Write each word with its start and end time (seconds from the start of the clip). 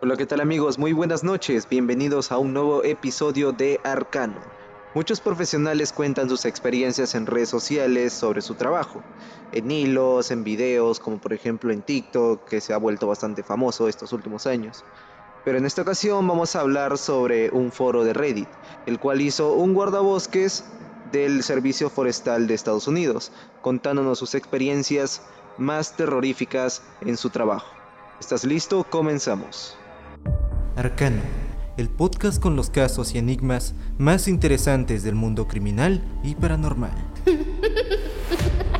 Hola, 0.00 0.16
¿qué 0.16 0.26
tal 0.26 0.40
amigos? 0.40 0.78
Muy 0.78 0.92
buenas 0.92 1.24
noches, 1.24 1.68
bienvenidos 1.68 2.30
a 2.30 2.38
un 2.38 2.52
nuevo 2.52 2.84
episodio 2.84 3.50
de 3.50 3.80
Arcano. 3.82 4.40
Muchos 4.94 5.20
profesionales 5.20 5.92
cuentan 5.92 6.28
sus 6.28 6.44
experiencias 6.44 7.16
en 7.16 7.26
redes 7.26 7.48
sociales 7.48 8.12
sobre 8.12 8.40
su 8.40 8.54
trabajo, 8.54 9.02
en 9.50 9.68
hilos, 9.72 10.30
en 10.30 10.44
videos, 10.44 11.00
como 11.00 11.18
por 11.18 11.32
ejemplo 11.32 11.72
en 11.72 11.82
TikTok, 11.82 12.48
que 12.48 12.60
se 12.60 12.72
ha 12.72 12.76
vuelto 12.76 13.08
bastante 13.08 13.42
famoso 13.42 13.88
estos 13.88 14.12
últimos 14.12 14.46
años. 14.46 14.84
Pero 15.44 15.58
en 15.58 15.66
esta 15.66 15.82
ocasión 15.82 16.28
vamos 16.28 16.54
a 16.54 16.60
hablar 16.60 16.96
sobre 16.96 17.50
un 17.50 17.72
foro 17.72 18.04
de 18.04 18.12
Reddit, 18.12 18.48
el 18.86 19.00
cual 19.00 19.20
hizo 19.20 19.54
un 19.54 19.74
guardabosques 19.74 20.64
del 21.10 21.42
Servicio 21.42 21.90
Forestal 21.90 22.46
de 22.46 22.54
Estados 22.54 22.86
Unidos, 22.86 23.32
contándonos 23.62 24.20
sus 24.20 24.36
experiencias 24.36 25.22
más 25.58 25.96
terroríficas 25.96 26.82
en 27.00 27.16
su 27.16 27.30
trabajo. 27.30 27.74
¿Estás 28.20 28.44
listo? 28.44 28.84
Comenzamos. 28.84 29.77
Arcano, 30.78 31.22
el 31.76 31.88
podcast 31.88 32.40
con 32.40 32.54
los 32.54 32.70
casos 32.70 33.12
y 33.12 33.18
enigmas 33.18 33.74
más 33.98 34.28
interesantes 34.28 35.02
del 35.02 35.16
mundo 35.16 35.48
criminal 35.48 36.00
y 36.22 36.36
paranormal. 36.36 36.92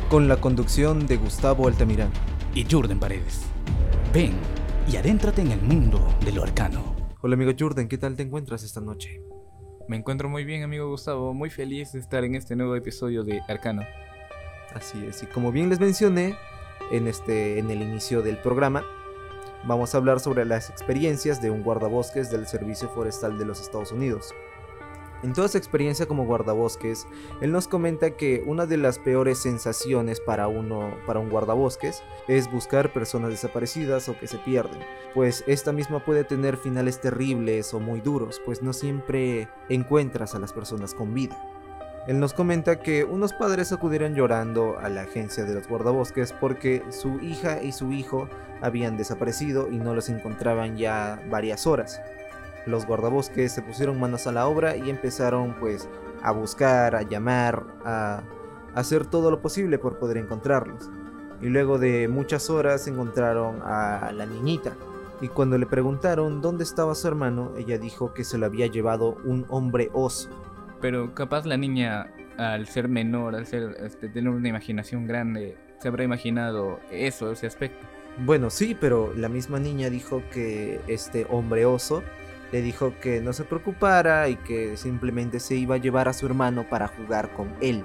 Con 0.09 0.29
la 0.29 0.37
conducción 0.37 1.07
de 1.07 1.17
Gustavo 1.17 1.67
Altamirano 1.67 2.13
y 2.55 2.65
Jordan 2.71 3.01
Paredes. 3.01 3.41
Ven 4.13 4.31
y 4.89 4.95
adéntrate 4.95 5.41
en 5.41 5.51
el 5.51 5.61
mundo 5.61 5.99
de 6.23 6.31
lo 6.31 6.41
arcano. 6.41 6.95
Hola 7.19 7.35
amigo 7.35 7.51
Jordan, 7.59 7.89
¿qué 7.89 7.97
tal 7.97 8.15
te 8.15 8.23
encuentras 8.23 8.63
esta 8.63 8.79
noche? 8.79 9.21
Me 9.89 9.97
encuentro 9.97 10.29
muy 10.29 10.45
bien, 10.45 10.63
amigo 10.63 10.87
Gustavo, 10.87 11.33
muy 11.33 11.49
feliz 11.49 11.91
de 11.91 11.99
estar 11.99 12.23
en 12.23 12.35
este 12.35 12.55
nuevo 12.55 12.77
episodio 12.77 13.25
de 13.25 13.41
Arcano. 13.49 13.81
Así 14.73 15.03
es, 15.05 15.21
y 15.23 15.25
como 15.25 15.51
bien 15.51 15.67
les 15.67 15.81
mencioné 15.81 16.37
en, 16.93 17.07
este, 17.07 17.59
en 17.59 17.69
el 17.69 17.81
inicio 17.81 18.21
del 18.21 18.37
programa, 18.37 18.85
Vamos 19.65 19.93
a 19.93 19.97
hablar 19.97 20.21
sobre 20.21 20.45
las 20.45 20.69
experiencias 20.69 21.41
de 21.41 21.51
un 21.51 21.63
guardabosques 21.63 22.31
del 22.31 22.47
Servicio 22.47 22.89
Forestal 22.89 23.37
de 23.37 23.45
los 23.45 23.59
Estados 23.59 23.91
Unidos. 23.91 24.33
En 25.21 25.33
toda 25.33 25.49
su 25.49 25.57
experiencia 25.57 26.05
como 26.05 26.25
guardabosques, 26.25 27.05
él 27.41 27.51
nos 27.51 27.67
comenta 27.67 28.11
que 28.11 28.41
una 28.47 28.65
de 28.65 28.77
las 28.77 28.99
peores 28.99 29.39
sensaciones 29.39 30.21
para 30.21 30.47
uno, 30.47 30.95
para 31.05 31.19
un 31.19 31.29
guardabosques, 31.29 32.01
es 32.29 32.49
buscar 32.49 32.93
personas 32.93 33.31
desaparecidas 33.31 34.07
o 34.07 34.17
que 34.17 34.27
se 34.27 34.37
pierden, 34.37 34.79
pues 35.13 35.43
esta 35.45 35.73
misma 35.73 36.05
puede 36.05 36.23
tener 36.23 36.55
finales 36.55 37.01
terribles 37.01 37.73
o 37.73 37.81
muy 37.81 37.99
duros, 37.99 38.41
pues 38.45 38.61
no 38.61 38.71
siempre 38.71 39.49
encuentras 39.67 40.35
a 40.35 40.39
las 40.39 40.53
personas 40.53 40.93
con 40.93 41.13
vida. 41.13 41.37
Él 42.09 42.19
nos 42.19 42.33
comenta 42.33 42.79
que 42.79 43.03
unos 43.03 43.33
padres 43.33 43.71
acudieron 43.71 44.15
llorando 44.15 44.79
a 44.79 44.89
la 44.89 45.01
agencia 45.01 45.45
de 45.45 45.53
los 45.53 45.67
guardabosques 45.67 46.33
porque 46.33 46.83
su 46.89 47.19
hija 47.19 47.61
y 47.61 47.71
su 47.71 47.91
hijo 47.91 48.27
habían 48.63 48.97
desaparecido 48.97 49.69
y 49.69 49.77
no 49.77 49.93
los 49.93 50.09
encontraban 50.09 50.75
ya 50.75 51.21
varias 51.29 51.67
horas. 51.67 52.01
Los 52.65 52.87
guardabosques 52.87 53.51
se 53.51 53.61
pusieron 53.61 53.99
manos 53.99 54.25
a 54.25 54.31
la 54.31 54.47
obra 54.47 54.75
y 54.75 54.89
empezaron 54.89 55.53
pues 55.59 55.87
a 56.23 56.31
buscar, 56.31 56.95
a 56.95 57.03
llamar, 57.03 57.63
a 57.85 58.23
hacer 58.73 59.05
todo 59.05 59.29
lo 59.29 59.39
posible 59.39 59.77
por 59.77 59.99
poder 59.99 60.17
encontrarlos. 60.17 60.89
Y 61.43 61.49
luego 61.49 61.77
de 61.77 62.07
muchas 62.07 62.49
horas 62.49 62.87
encontraron 62.87 63.61
a 63.61 64.11
la 64.15 64.25
niñita. 64.25 64.73
Y 65.21 65.27
cuando 65.27 65.59
le 65.59 65.67
preguntaron 65.67 66.41
dónde 66.41 66.63
estaba 66.63 66.95
su 66.95 67.07
hermano, 67.07 67.51
ella 67.55 67.77
dijo 67.77 68.15
que 68.15 68.23
se 68.23 68.39
lo 68.39 68.47
había 68.47 68.65
llevado 68.65 69.17
un 69.25 69.45
hombre 69.49 69.91
oso. 69.93 70.31
Pero 70.81 71.13
capaz 71.13 71.45
la 71.45 71.57
niña, 71.57 72.11
al 72.37 72.67
ser 72.67 72.87
menor, 72.87 73.35
al 73.35 73.45
ser, 73.45 73.75
este, 73.83 74.09
tener 74.09 74.31
una 74.31 74.47
imaginación 74.47 75.07
grande, 75.07 75.57
se 75.79 75.87
habrá 75.87 76.03
imaginado 76.03 76.79
eso, 76.91 77.31
ese 77.31 77.47
aspecto. 77.47 77.85
Bueno, 78.25 78.49
sí, 78.49 78.75
pero 78.79 79.13
la 79.15 79.29
misma 79.29 79.59
niña 79.59 79.89
dijo 79.89 80.21
que 80.31 80.81
este 80.87 81.25
hombre 81.29 81.65
oso 81.65 82.03
le 82.51 82.61
dijo 82.61 82.93
que 83.01 83.21
no 83.21 83.33
se 83.33 83.43
preocupara 83.43 84.27
y 84.27 84.35
que 84.35 84.75
simplemente 84.75 85.39
se 85.39 85.55
iba 85.55 85.75
a 85.75 85.77
llevar 85.77 86.07
a 86.07 86.13
su 86.13 86.25
hermano 86.25 86.67
para 86.67 86.87
jugar 86.87 87.31
con 87.33 87.53
él. 87.61 87.83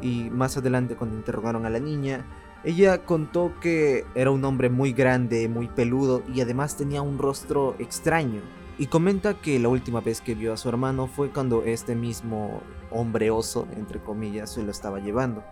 Y 0.00 0.30
más 0.30 0.56
adelante 0.56 0.96
cuando 0.96 1.16
interrogaron 1.16 1.66
a 1.66 1.70
la 1.70 1.80
niña, 1.80 2.24
ella 2.62 3.04
contó 3.04 3.52
que 3.60 4.06
era 4.14 4.30
un 4.30 4.44
hombre 4.44 4.70
muy 4.70 4.92
grande, 4.92 5.48
muy 5.48 5.68
peludo 5.68 6.22
y 6.32 6.40
además 6.40 6.76
tenía 6.76 7.02
un 7.02 7.18
rostro 7.18 7.74
extraño 7.78 8.40
y 8.78 8.86
comenta 8.86 9.34
que 9.34 9.58
la 9.58 9.68
última 9.68 10.00
vez 10.00 10.20
que 10.20 10.34
vio 10.34 10.52
a 10.52 10.56
su 10.56 10.68
hermano 10.68 11.06
fue 11.06 11.30
cuando 11.30 11.62
este 11.62 11.94
mismo 11.94 12.60
hombre 12.90 13.30
oso, 13.30 13.68
entre 13.76 14.00
comillas, 14.00 14.50
se 14.50 14.62
lo 14.62 14.70
estaba 14.70 14.98
llevando. 14.98 15.44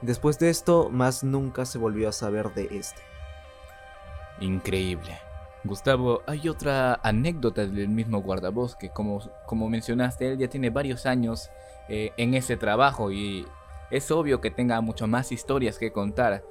Después 0.00 0.38
de 0.38 0.50
esto, 0.50 0.88
más 0.90 1.24
nunca 1.24 1.64
se 1.64 1.78
volvió 1.78 2.08
a 2.08 2.12
saber 2.12 2.52
de 2.54 2.68
este. 2.72 3.02
Increíble. 4.40 5.18
Gustavo, 5.64 6.22
hay 6.26 6.48
otra 6.48 6.98
anécdota 7.04 7.66
del 7.66 7.88
mismo 7.88 8.20
guardabosque. 8.20 8.90
Como, 8.90 9.20
como 9.46 9.68
mencionaste, 9.68 10.32
él 10.32 10.38
ya 10.38 10.48
tiene 10.48 10.70
varios 10.70 11.06
años 11.06 11.50
eh, 11.88 12.10
en 12.16 12.34
ese 12.34 12.56
trabajo 12.56 13.12
y 13.12 13.46
es 13.90 14.10
obvio 14.10 14.40
que 14.40 14.50
tenga 14.50 14.80
mucho 14.80 15.06
más 15.06 15.30
historias 15.30 15.78
que 15.78 15.92
contar. 15.92 16.44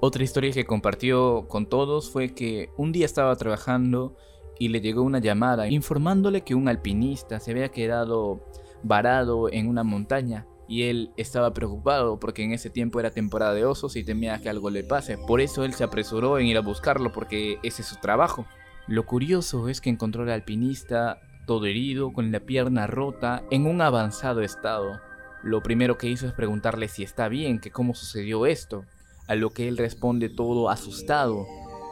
Otra 0.00 0.22
historia 0.22 0.52
que 0.52 0.64
compartió 0.64 1.48
con 1.48 1.66
todos 1.66 2.10
fue 2.10 2.32
que 2.32 2.70
un 2.76 2.92
día 2.92 3.04
estaba 3.04 3.34
trabajando 3.36 4.16
y 4.58 4.68
le 4.68 4.80
llegó 4.80 5.02
una 5.02 5.18
llamada 5.18 5.68
informándole 5.68 6.42
que 6.42 6.54
un 6.54 6.68
alpinista 6.68 7.40
se 7.40 7.52
había 7.52 7.68
quedado 7.70 8.44
varado 8.82 9.50
en 9.52 9.68
una 9.68 9.84
montaña 9.84 10.46
y 10.68 10.84
él 10.84 11.10
estaba 11.16 11.54
preocupado 11.54 12.20
porque 12.20 12.44
en 12.44 12.52
ese 12.52 12.68
tiempo 12.68 13.00
era 13.00 13.10
temporada 13.10 13.54
de 13.54 13.64
osos 13.64 13.96
y 13.96 14.04
temía 14.04 14.40
que 14.40 14.50
algo 14.50 14.68
le 14.68 14.84
pase. 14.84 15.16
Por 15.16 15.40
eso 15.40 15.64
él 15.64 15.72
se 15.72 15.84
apresuró 15.84 16.38
en 16.38 16.46
ir 16.46 16.58
a 16.58 16.62
buscarlo 16.62 17.10
porque 17.10 17.58
ese 17.62 17.82
es 17.82 17.88
su 17.88 17.96
trabajo. 17.96 18.46
Lo 18.86 19.06
curioso 19.06 19.68
es 19.68 19.80
que 19.80 19.90
encontró 19.90 20.22
al 20.22 20.30
alpinista 20.30 21.20
todo 21.46 21.64
herido, 21.64 22.12
con 22.12 22.30
la 22.30 22.40
pierna 22.40 22.86
rota, 22.86 23.42
en 23.50 23.66
un 23.66 23.80
avanzado 23.80 24.42
estado. 24.42 25.00
Lo 25.42 25.62
primero 25.62 25.96
que 25.96 26.08
hizo 26.08 26.26
es 26.26 26.34
preguntarle 26.34 26.88
si 26.88 27.02
está 27.02 27.28
bien, 27.28 27.58
que 27.58 27.70
cómo 27.70 27.94
sucedió 27.94 28.44
esto, 28.44 28.84
a 29.26 29.34
lo 29.34 29.50
que 29.50 29.68
él 29.68 29.78
responde 29.78 30.28
todo 30.28 30.68
asustado, 30.68 31.46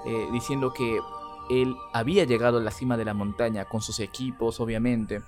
eh, 0.06 0.26
diciendo 0.32 0.74
que 0.74 0.98
él 1.50 1.76
había 1.92 2.24
llegado 2.24 2.58
a 2.58 2.62
la 2.62 2.70
cima 2.70 2.96
de 2.96 3.04
la 3.04 3.14
montaña 3.14 3.64
con 3.66 3.80
sus 3.80 4.00
equipos, 4.00 4.60
obviamente. 4.60 5.22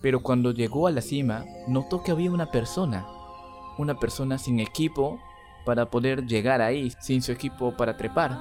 Pero 0.00 0.20
cuando 0.20 0.52
llegó 0.52 0.86
a 0.86 0.90
la 0.90 1.00
cima, 1.00 1.44
notó 1.68 2.02
que 2.02 2.12
había 2.12 2.30
una 2.30 2.50
persona. 2.50 3.06
Una 3.78 3.98
persona 3.98 4.38
sin 4.38 4.60
equipo 4.60 5.20
para 5.64 5.90
poder 5.90 6.26
llegar 6.26 6.62
ahí, 6.62 6.92
sin 7.00 7.22
su 7.22 7.32
equipo 7.32 7.76
para 7.76 7.96
trepar. 7.96 8.38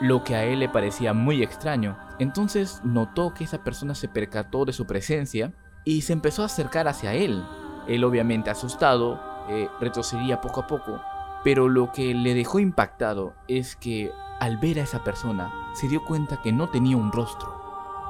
Lo 0.00 0.24
que 0.24 0.34
a 0.34 0.44
él 0.44 0.60
le 0.60 0.68
parecía 0.68 1.12
muy 1.12 1.42
extraño. 1.42 1.96
Entonces 2.18 2.80
notó 2.82 3.34
que 3.34 3.44
esa 3.44 3.62
persona 3.62 3.94
se 3.94 4.08
percató 4.08 4.64
de 4.64 4.72
su 4.72 4.86
presencia 4.86 5.52
y 5.84 6.02
se 6.02 6.12
empezó 6.12 6.42
a 6.42 6.46
acercar 6.46 6.88
hacia 6.88 7.14
él. 7.14 7.44
Él 7.86 8.04
obviamente 8.04 8.50
asustado, 8.50 9.20
eh, 9.48 9.68
retrocedía 9.80 10.40
poco 10.40 10.60
a 10.60 10.66
poco. 10.66 11.00
Pero 11.44 11.68
lo 11.68 11.92
que 11.92 12.14
le 12.14 12.34
dejó 12.34 12.58
impactado 12.60 13.34
es 13.48 13.76
que 13.76 14.10
al 14.42 14.56
ver 14.56 14.80
a 14.80 14.82
esa 14.82 15.04
persona, 15.04 15.52
se 15.72 15.86
dio 15.86 16.04
cuenta 16.04 16.42
que 16.42 16.50
no 16.50 16.68
tenía 16.68 16.96
un 16.96 17.12
rostro. 17.12 17.48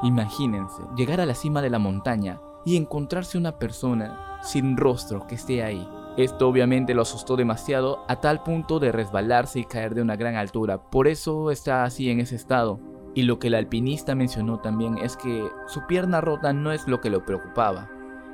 Imagínense, 0.03 0.81
llegar 0.97 1.20
a 1.20 1.26
la 1.26 1.34
cima 1.34 1.60
de 1.60 1.69
la 1.69 1.78
montaña 1.78 2.41
y 2.65 2.78
encontrarse 2.78 3.37
una 3.37 3.59
persona 3.59 4.38
sin 4.42 4.78
rostro 4.78 5.26
que 5.26 5.34
esté 5.34 5.62
ahí. 5.62 5.87
Esto 6.16 6.48
obviamente 6.48 6.94
lo 6.94 7.03
asustó 7.03 7.37
demasiado 7.37 8.03
a 8.09 8.16
tal 8.22 8.42
punto 8.42 8.78
de 8.78 8.92
resbalarse 8.92 9.60
y 9.60 9.65
caer 9.65 9.94
de 9.94 10.00
una 10.00 10.16
gran 10.16 10.37
altura. 10.37 10.78
Por 10.78 11.06
eso 11.06 11.50
está 11.50 11.84
así 11.84 12.09
en 12.09 12.21
ese 12.21 12.37
estado. 12.37 12.81
Y 13.15 13.25
lo 13.25 13.38
que 13.38 13.48
el 13.48 13.54
alpinista 13.54 14.15
mencionó 14.15 14.60
también 14.60 14.97
es 14.97 15.19
que 15.19 15.47
su 15.66 15.87
pierna 15.87 16.22
rota 16.22 16.54
no 16.54 16.72
es 16.72 16.88
lo 16.88 17.03
que 17.03 17.10
lo 17.10 17.26
preocupaba. 17.26 17.91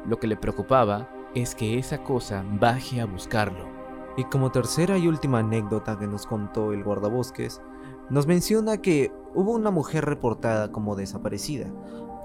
Lo 0.07 0.21
que 0.21 0.29
le 0.29 0.37
preocupaba 0.37 1.09
es 1.35 1.57
que 1.57 1.81
esa 1.81 2.05
cosa 2.05 2.45
baje 2.61 3.01
a 3.01 3.07
buscarlo. 3.07 3.78
Y 4.19 4.25
como 4.25 4.51
tercera 4.51 4.99
y 4.99 5.07
última 5.07 5.39
anécdota 5.39 5.97
que 5.97 6.09
nos 6.09 6.27
contó 6.27 6.73
el 6.73 6.83
guardabosques, 6.83 7.63
nos 8.11 8.27
menciona 8.27 8.79
que 8.79 9.13
hubo 9.33 9.53
una 9.53 9.71
mujer 9.71 10.07
reportada 10.07 10.73
como 10.73 10.97
desaparecida 10.97 11.71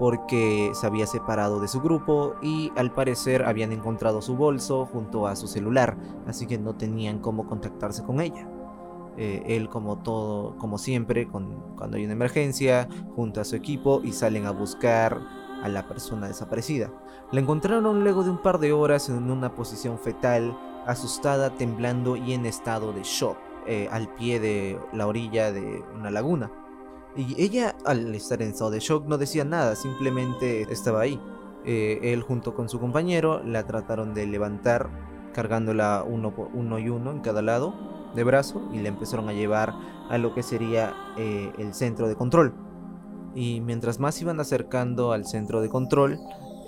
porque 0.00 0.72
se 0.74 0.88
había 0.88 1.06
separado 1.06 1.60
de 1.60 1.68
su 1.68 1.80
grupo 1.80 2.34
y 2.42 2.72
al 2.74 2.92
parecer 2.92 3.44
habían 3.44 3.70
encontrado 3.70 4.22
su 4.22 4.34
bolso 4.34 4.86
junto 4.86 5.28
a 5.28 5.36
su 5.36 5.46
celular, 5.46 5.96
así 6.26 6.48
que 6.48 6.58
no 6.58 6.74
tenían 6.74 7.20
cómo 7.20 7.46
contactarse 7.46 8.02
con 8.02 8.20
ella. 8.20 8.48
Eh, 9.16 9.44
él 9.46 9.68
como 9.68 9.98
todo, 9.98 10.58
como 10.58 10.78
siempre, 10.78 11.28
cuando 11.28 11.96
hay 11.96 12.02
una 12.02 12.14
emergencia, 12.14 12.88
junta 13.14 13.42
a 13.42 13.44
su 13.44 13.54
equipo 13.54 14.00
y 14.02 14.10
salen 14.10 14.46
a 14.46 14.50
buscar 14.50 15.20
a 15.62 15.68
la 15.68 15.86
persona 15.86 16.26
desaparecida. 16.26 16.90
La 17.30 17.40
encontraron 17.40 18.02
luego 18.02 18.24
de 18.24 18.30
un 18.30 18.42
par 18.42 18.58
de 18.58 18.72
horas 18.72 19.08
en 19.08 19.30
una 19.30 19.54
posición 19.54 20.00
fetal, 20.00 20.56
asustada, 20.86 21.50
temblando 21.50 22.16
y 22.16 22.32
en 22.32 22.46
estado 22.46 22.92
de 22.92 23.02
shock. 23.02 23.36
Eh, 23.66 23.88
al 23.90 24.08
pie 24.08 24.40
de 24.40 24.78
la 24.92 25.06
orilla 25.06 25.50
de 25.50 25.82
una 25.98 26.10
laguna. 26.10 26.50
Y 27.16 27.40
ella, 27.42 27.74
al 27.86 28.14
estar 28.14 28.42
en 28.42 28.50
estado 28.50 28.70
de 28.70 28.80
shock, 28.80 29.06
no 29.06 29.16
decía 29.16 29.42
nada, 29.44 29.74
simplemente 29.74 30.70
estaba 30.70 31.00
ahí. 31.00 31.18
Eh, 31.64 32.12
él 32.12 32.20
junto 32.20 32.54
con 32.54 32.68
su 32.68 32.78
compañero 32.78 33.42
la 33.42 33.66
trataron 33.66 34.12
de 34.12 34.26
levantar, 34.26 34.90
cargándola 35.32 36.04
uno, 36.06 36.34
por, 36.34 36.48
uno 36.52 36.78
y 36.78 36.90
uno 36.90 37.10
en 37.10 37.20
cada 37.20 37.40
lado 37.40 37.72
de 38.14 38.22
brazo, 38.22 38.60
y 38.74 38.80
la 38.80 38.88
empezaron 38.88 39.30
a 39.30 39.32
llevar 39.32 39.72
a 40.10 40.18
lo 40.18 40.34
que 40.34 40.42
sería 40.42 40.92
eh, 41.16 41.50
el 41.56 41.72
centro 41.72 42.06
de 42.06 42.16
control. 42.16 42.52
Y 43.34 43.62
mientras 43.62 43.98
más 43.98 44.20
iban 44.20 44.40
acercando 44.40 45.12
al 45.12 45.24
centro 45.24 45.62
de 45.62 45.70
control, 45.70 46.18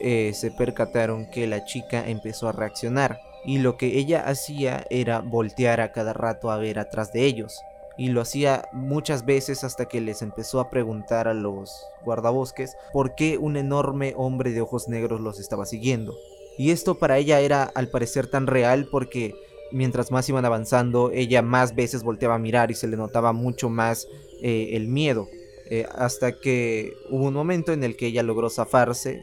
se 0.01 0.53
percataron 0.57 1.27
que 1.31 1.47
la 1.47 1.65
chica 1.65 2.07
empezó 2.09 2.49
a 2.49 2.53
reaccionar. 2.53 3.19
Y 3.47 3.59
lo 3.59 3.77
que 3.77 3.99
ella 3.99 4.25
hacía 4.27 4.85
era 4.91 5.21
voltear 5.21 5.81
a 5.81 5.93
cada 5.93 6.13
rato 6.13 6.51
a 6.51 6.59
ver 6.59 6.81
atrás 6.81 7.13
de 7.13 7.25
ellos. 7.25 7.63
Y 7.97 8.09
lo 8.09 8.21
hacía 8.21 8.69
muchas 8.73 9.25
veces 9.25 9.65
hasta 9.65 9.87
que 9.87 10.01
les 10.01 10.21
empezó 10.21 10.61
a 10.61 10.69
preguntar 10.69 11.29
a 11.29 11.33
los 11.33 11.87
guardabosques 12.05 12.77
por 12.93 13.15
qué 13.15 13.39
un 13.39 13.57
enorme 13.57 14.15
hombre 14.17 14.51
de 14.51 14.61
ojos 14.61 14.89
negros 14.89 15.21
los 15.21 15.39
estaba 15.39 15.65
siguiendo. 15.65 16.15
Y 16.59 16.73
esto 16.73 16.99
para 16.99 17.19
ella 17.19 17.41
era 17.41 17.63
al 17.63 17.89
parecer 17.89 18.27
tan 18.27 18.49
real 18.49 18.89
porque 18.91 19.33
mientras 19.71 20.11
más 20.11 20.29
iban 20.29 20.45
avanzando, 20.45 21.11
ella 21.13 21.41
más 21.41 21.75
veces 21.75 22.03
volteaba 22.03 22.35
a 22.35 22.41
mirar 22.41 22.71
y 22.71 22.75
se 22.75 22.89
le 22.89 22.97
notaba 22.97 23.33
mucho 23.33 23.71
más 23.71 24.09
eh, 24.43 24.71
el 24.73 24.89
miedo. 24.89 25.29
Eh, 25.71 25.87
hasta 25.95 26.39
que 26.41 26.93
hubo 27.11 27.27
un 27.27 27.35
momento 27.35 27.73
en 27.73 27.85
el 27.85 27.97
que 27.97 28.07
ella 28.07 28.23
logró 28.23 28.51
zafarse 28.51 29.23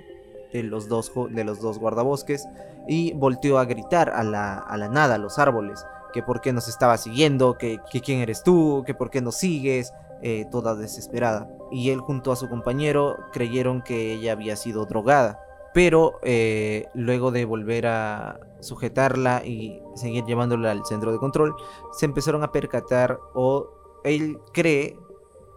de 0.54 0.64
los 0.64 0.88
dos, 0.88 1.12
de 1.32 1.44
los 1.44 1.60
dos 1.60 1.80
guardabosques 1.80 2.48
y 2.88 3.14
volteó 3.14 3.58
a 3.58 3.66
gritar 3.66 4.10
a 4.10 4.24
la, 4.24 4.60
a 4.60 4.78
la 4.78 4.88
nada, 4.88 5.16
a 5.16 5.18
los 5.18 5.40
árboles, 5.40 5.86
que 6.14 6.22
por 6.24 6.40
qué 6.40 6.54
nos 6.54 6.68
estaba 6.68 6.98
siguiendo, 6.98 7.58
que, 7.58 7.80
que 7.92 8.00
quién 8.00 8.20
eres 8.20 8.44
tú, 8.44 8.84
que 8.86 8.94
por 8.94 9.10
qué 9.10 9.22
nos 9.22 9.36
sigues, 9.36 9.92
eh, 10.22 10.46
toda 10.52 10.76
desesperada. 10.76 11.50
Y 11.72 11.90
él 11.90 12.00
junto 12.00 12.32
a 12.32 12.36
su 12.36 12.48
compañero 12.48 13.18
creyeron 13.34 13.82
que 13.82 14.14
ella 14.14 14.32
había 14.32 14.56
sido 14.56 14.86
drogada. 14.86 15.40
Pero 15.74 16.20
eh, 16.22 16.86
luego 16.94 17.32
de 17.32 17.46
volver 17.46 17.88
a 17.88 18.40
sujetarla 18.60 19.44
y 19.44 19.82
seguir 19.96 20.24
llevándola 20.24 20.72
al 20.72 20.86
centro 20.86 21.12
de 21.12 21.18
control, 21.18 21.56
se 21.94 22.06
empezaron 22.06 22.44
a 22.44 22.52
percatar 22.52 23.18
o 23.34 23.70
él 24.04 24.38
cree 24.54 24.96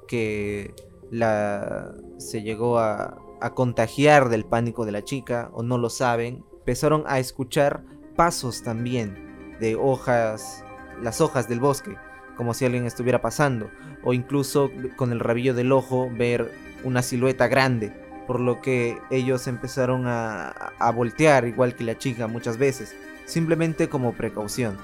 que 0.09 0.75
la, 1.11 1.95
se 2.17 2.43
llegó 2.43 2.79
a, 2.79 3.19
a 3.41 3.51
contagiar 3.51 4.29
del 4.29 4.45
pánico 4.45 4.85
de 4.85 4.93
la 4.93 5.05
chica 5.05 5.51
o 5.53 5.63
no 5.63 5.79
lo 5.79 5.91
saben. 5.91 6.45
Empezaron 6.59 7.05
a 7.07 7.19
escuchar 7.19 7.85
pasos 8.17 8.63
también 8.63 9.57
de 9.61 9.77
hojas, 9.77 10.65
las 11.03 11.21
hojas 11.21 11.49
del 11.49 11.61
bosque, 11.61 11.97
como 12.37 12.55
si 12.55 12.65
alguien 12.65 12.87
estuviera 12.87 13.21
pasando, 13.21 13.71
o 14.05 14.13
incluso 14.13 14.71
con 14.97 15.13
el 15.13 15.21
rabillo 15.21 15.55
del 15.55 15.73
ojo 15.73 16.09
ver 16.11 16.53
una 16.85 17.03
silueta 17.03 17.49
grande 17.49 18.07
por 18.27 18.41
lo 18.41 18.61
que 18.61 18.99
ellos 19.11 19.47
empezaron 19.47 20.07
a, 20.07 20.49
a, 20.51 20.91
voltear 20.91 21.47
igual 21.47 21.77
que 21.77 21.85
la 21.85 21.97
chica 21.97 22.27
muchas 22.27 22.59
veces, 22.59 22.95
simplemente 23.25 23.89
como 23.89 24.13
precaución. 24.13 24.77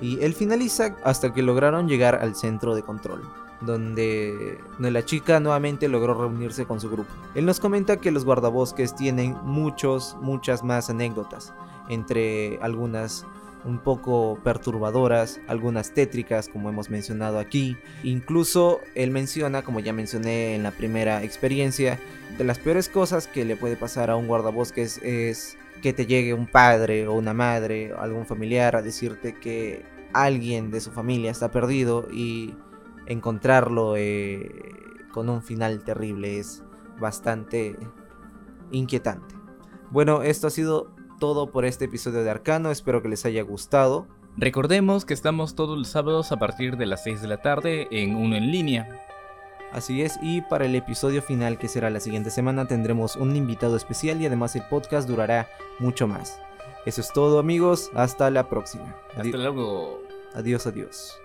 Y 0.00 0.22
él 0.24 0.34
finaliza 0.34 0.96
hasta 1.04 1.32
que 1.32 1.42
lograron 1.42 1.88
llegar 1.88 2.16
al 2.16 2.34
centro 2.34 2.74
de 2.74 2.82
control, 2.82 3.22
donde 3.60 4.58
la 4.78 5.04
chica 5.04 5.40
nuevamente 5.40 5.88
logró 5.88 6.14
reunirse 6.14 6.64
con 6.64 6.80
su 6.80 6.88
grupo. 6.90 7.10
Él 7.34 7.46
nos 7.46 7.60
comenta 7.60 7.98
que 7.98 8.10
los 8.10 8.24
guardabosques 8.24 8.94
tienen 8.94 9.36
muchos, 9.42 10.16
muchas 10.20 10.62
más 10.62 10.90
anécdotas, 10.90 11.52
entre 11.88 12.58
algunas 12.62 13.26
un 13.64 13.78
poco 13.78 14.38
perturbadoras, 14.44 15.40
algunas 15.48 15.92
tétricas 15.92 16.48
como 16.48 16.68
hemos 16.68 16.90
mencionado 16.90 17.38
aquí. 17.38 17.76
Incluso 18.02 18.80
él 18.94 19.10
menciona, 19.10 19.62
como 19.62 19.80
ya 19.80 19.92
mencioné 19.92 20.54
en 20.54 20.62
la 20.62 20.70
primera 20.70 21.22
experiencia, 21.22 21.98
de 22.36 22.44
las 22.44 22.58
peores 22.58 22.88
cosas 22.88 23.26
que 23.26 23.44
le 23.44 23.56
puede 23.56 23.76
pasar 23.76 24.10
a 24.10 24.16
un 24.16 24.28
guardabosques 24.28 24.98
es 25.02 25.58
que 25.82 25.92
te 25.92 26.06
llegue 26.06 26.34
un 26.34 26.46
padre 26.46 27.06
o 27.06 27.14
una 27.14 27.34
madre 27.34 27.92
algún 27.98 28.26
familiar 28.26 28.76
a 28.76 28.82
decirte 28.82 29.34
que 29.34 29.84
alguien 30.12 30.70
de 30.70 30.80
su 30.80 30.90
familia 30.90 31.30
está 31.30 31.50
perdido 31.50 32.08
y 32.12 32.54
encontrarlo 33.08 33.96
eh, 33.96 34.52
con 35.12 35.28
un 35.28 35.42
final 35.42 35.82
terrible 35.82 36.38
es 36.38 36.62
bastante 37.00 37.76
inquietante. 38.70 39.34
Bueno, 39.90 40.22
esto 40.22 40.46
ha 40.46 40.50
sido 40.50 40.90
todo 41.18 41.50
por 41.50 41.64
este 41.64 41.86
episodio 41.86 42.22
de 42.22 42.30
Arcano, 42.30 42.70
espero 42.70 43.02
que 43.02 43.08
les 43.08 43.24
haya 43.24 43.42
gustado. 43.42 44.06
Recordemos 44.36 45.04
que 45.04 45.14
estamos 45.14 45.56
todos 45.56 45.76
los 45.76 45.88
sábados 45.88 46.30
a 46.30 46.36
partir 46.36 46.76
de 46.76 46.86
las 46.86 47.02
6 47.02 47.22
de 47.22 47.28
la 47.28 47.42
tarde 47.42 47.88
en 47.90 48.14
uno 48.14 48.36
en 48.36 48.52
línea. 48.52 49.04
Así 49.72 50.02
es, 50.02 50.18
y 50.22 50.42
para 50.42 50.66
el 50.66 50.74
episodio 50.74 51.22
final 51.22 51.58
que 51.58 51.68
será 51.68 51.90
la 51.90 52.00
siguiente 52.00 52.30
semana 52.30 52.66
tendremos 52.66 53.16
un 53.16 53.36
invitado 53.36 53.76
especial 53.76 54.20
y 54.20 54.26
además 54.26 54.54
el 54.56 54.62
podcast 54.70 55.08
durará 55.08 55.48
mucho 55.78 56.06
más. 56.06 56.40
Eso 56.86 57.00
es 57.00 57.12
todo 57.12 57.38
amigos, 57.38 57.90
hasta 57.94 58.30
la 58.30 58.48
próxima. 58.48 58.96
Hasta 59.16 59.36
luego. 59.36 60.00
Adiós, 60.34 60.66
adiós. 60.66 61.20